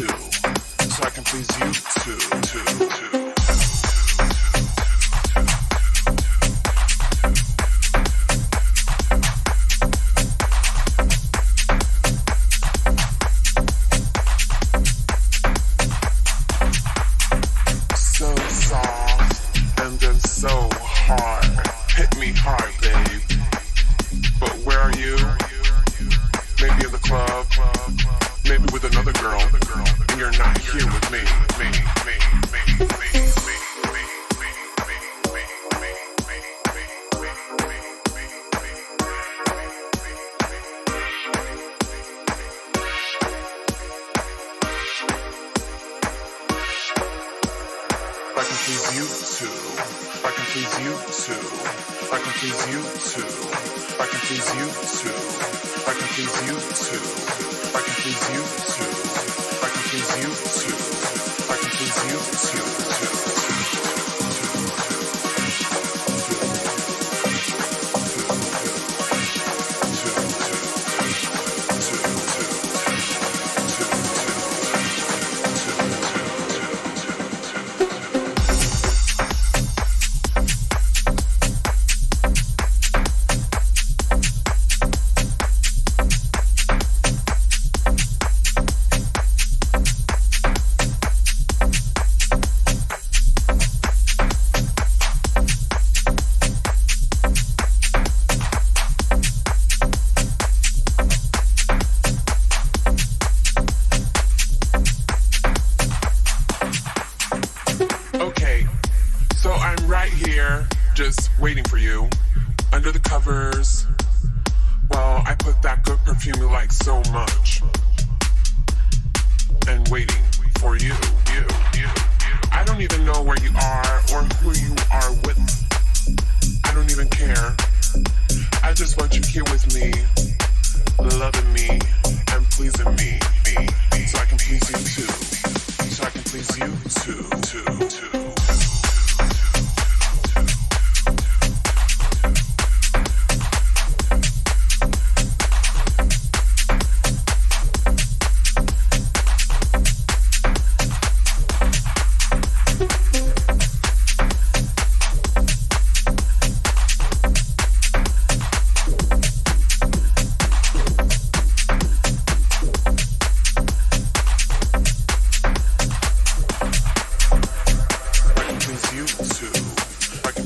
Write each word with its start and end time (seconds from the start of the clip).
too, 0.00 0.06
so 0.06 1.02
I 1.04 1.10
can 1.10 1.24
please 1.24 1.46
you 1.58 1.72
too. 2.02 2.39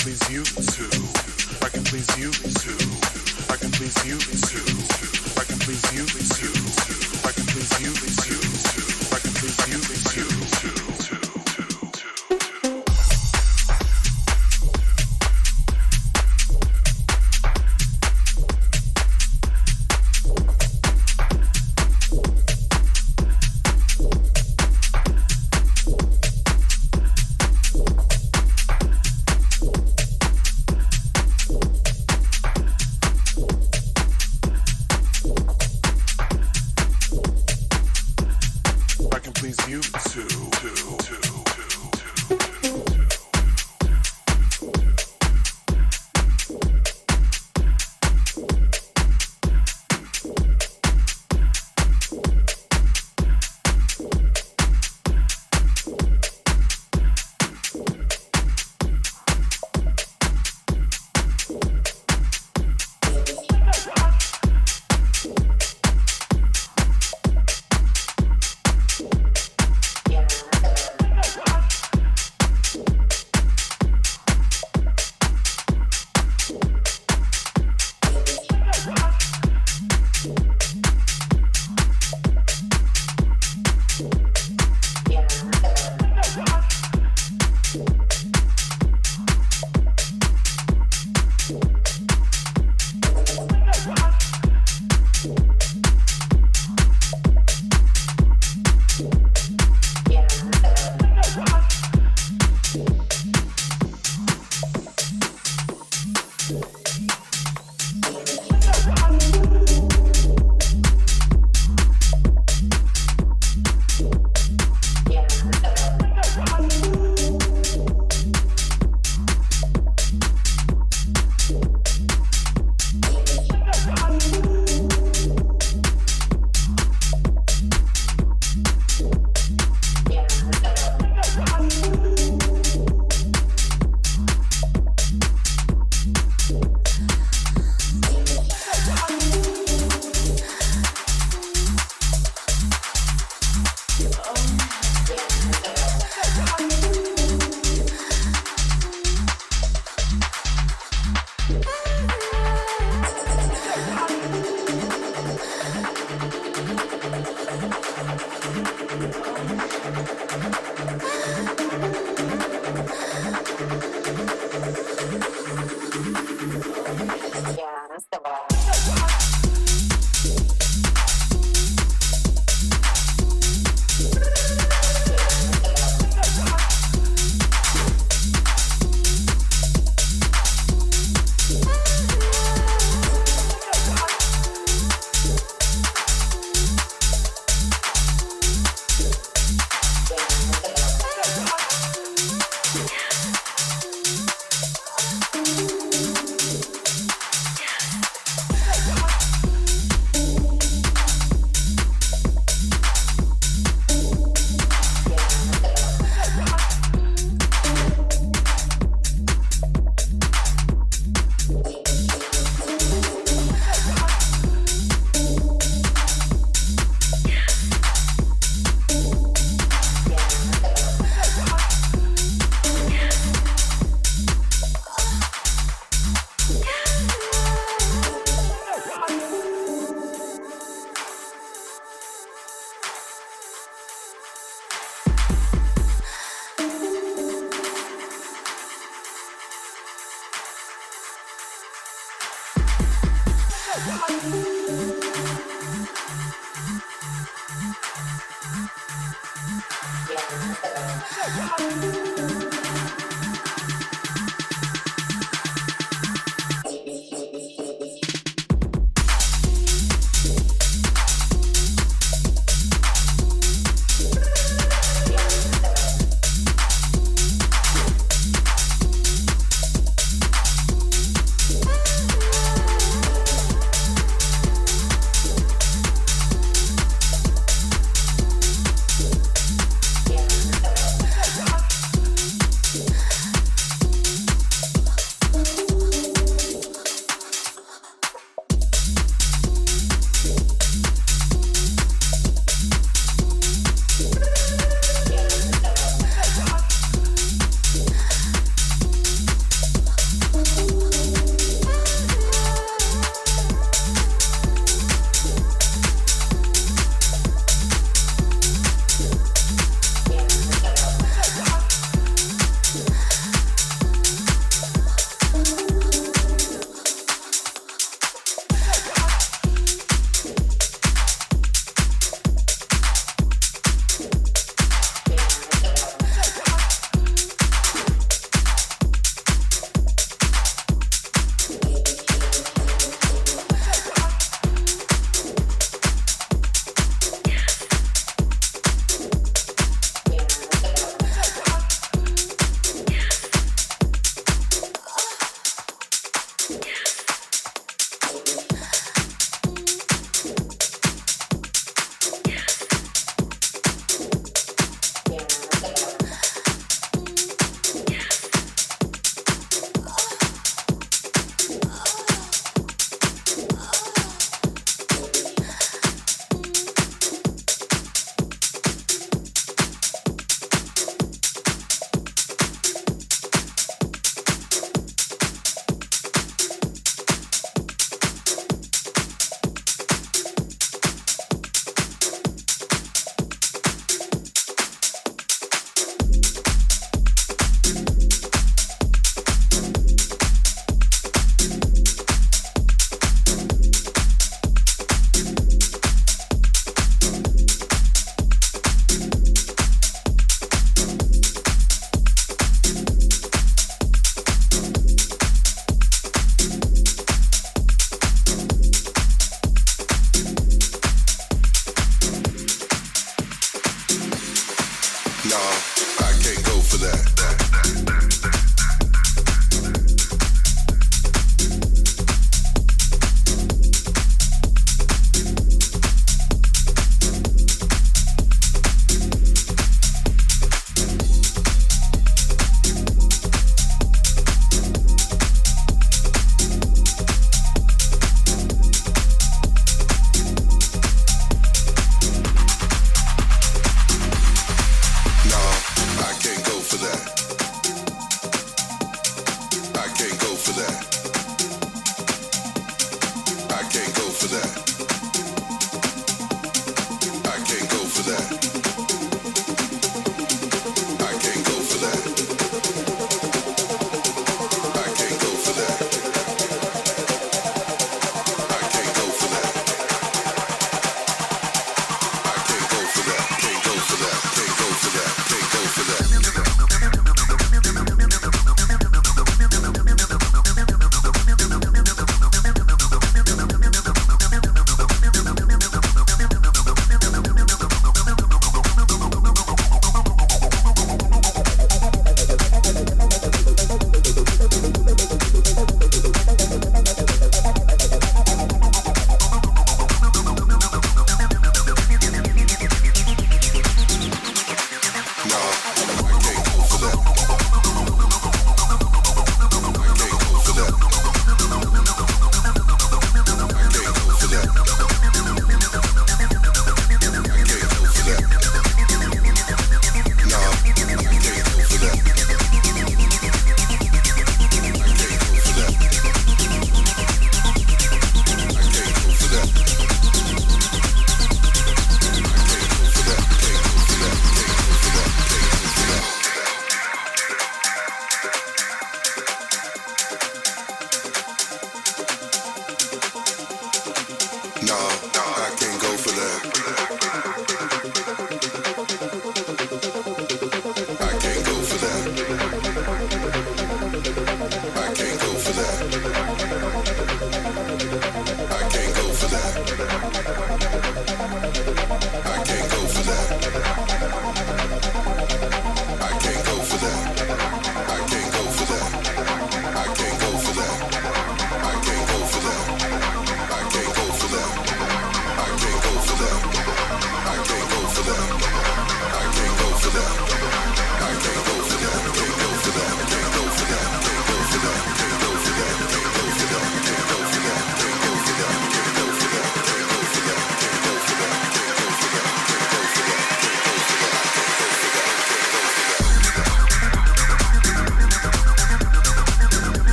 please 0.00 0.30
you 0.30 0.42
too. 0.44 0.88
I 1.60 1.68
can 1.68 1.84
please 1.84 2.08
you 2.16 2.30
too. 2.32 2.78
I 3.52 3.56
can 3.56 3.70
please 3.72 3.94
you 4.06 4.18
too. 4.18 4.64
I 5.38 5.44
can 5.44 5.58
please 5.58 5.92
you 5.92 6.06
too. 6.06 6.69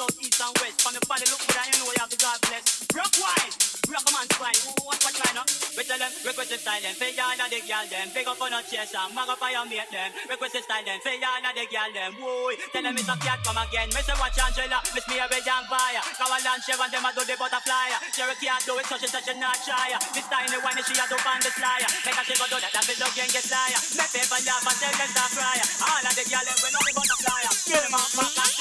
south, 0.00 0.16
east, 0.22 0.40
and 0.40 0.56
west. 0.60 0.80
From 0.80 0.94
the 0.94 1.06
body 1.06 1.24
look 1.28 1.40
good, 1.46 1.56
and 1.56 1.74
you 1.74 1.84
know 1.84 1.92
you 1.92 2.00
have 2.00 2.08
the 2.08 2.16
God 2.16 2.40
bless. 2.40 2.86
Rock 2.94 3.12
wide 3.20 3.69
rock 3.90 4.06
a 4.06 4.10
man's 4.14 4.30
spine. 4.30 4.60
Who 4.62 4.72
what 4.86 5.02
kind 5.02 5.38
of? 5.42 5.46
We 5.74 5.82
tell 5.86 5.98
them, 5.98 6.12
request 6.22 6.54
style 6.54 6.82
them. 6.82 6.94
Say 6.94 7.10
y'all 7.14 7.34
the 7.34 7.60
girl 7.66 7.86
them. 7.90 8.06
Big 8.14 8.26
up 8.26 8.40
on 8.40 8.54
a 8.54 8.60
chest 8.62 8.94
and 8.94 9.10
mag 9.14 9.30
up 9.30 9.42
your 9.42 9.66
mate 9.66 9.90
them. 9.90 10.10
Request 10.30 10.62
style 10.62 10.84
them. 10.86 10.98
Say 11.02 11.18
y'all 11.18 11.42
the 11.42 11.64
girl 11.66 11.90
them. 11.90 12.12
Woo. 12.22 12.54
Tell 12.70 12.84
them 12.86 12.94
it's 12.94 13.10
a 13.10 13.14
cat 13.18 13.42
come 13.42 13.58
again. 13.58 13.90
Me 13.90 14.00
say 14.06 14.16
watch 14.18 14.38
Angela. 14.38 14.78
Miss 14.94 15.06
me 15.10 15.18
a 15.18 15.26
bed 15.26 15.42
and 15.42 15.66
fire. 15.66 16.02
Cowal 16.18 16.38
and 16.38 16.62
Chevron 16.62 16.90
them 16.90 17.06
a 17.06 17.10
do 17.14 17.22
the 17.26 17.34
butterfly. 17.34 17.90
Cherokee 18.14 18.50
a 18.50 18.56
do 18.62 18.78
it 18.78 18.86
so 18.86 18.94
and 18.94 19.10
such 19.10 19.30
a 19.30 19.34
not 19.34 19.58
try. 19.66 19.90
This 20.14 20.26
time 20.30 20.46
the 20.46 20.58
she 20.86 20.94
a 20.94 21.04
do 21.10 21.18
pan 21.20 21.40
the 21.42 21.50
slayer. 21.50 21.90
Make 22.06 22.18
a 22.18 22.22
she 22.22 22.34
go 22.38 22.46
do 22.46 22.58
that. 22.62 22.70
That 22.70 22.84
be 22.86 22.94
get 22.94 23.46
liar. 23.50 23.80
Me 23.98 24.04
paper 24.06 24.40
laugh 24.46 24.66
and 24.66 24.76
tell 24.78 24.94
them 24.94 25.10
stop 25.10 25.30
cry. 25.34 25.58
All 25.82 26.04
of 26.06 26.14
the 26.14 26.24
girl 26.30 26.44
them 26.46 26.58
we 26.62 26.68
know 26.70 26.82
the 26.86 26.92
butterfly. 26.94 27.42
Give 27.66 27.82
them 27.82 27.94
up, 27.94 28.10
up, 28.18 28.38
up, 28.38 28.60